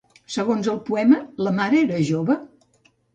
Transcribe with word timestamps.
Segons 0.35 0.69
el 0.71 0.79
poema, 0.87 1.19
la 1.47 1.53
mare 1.57 1.79
era 1.83 1.99
jove? 2.09 2.39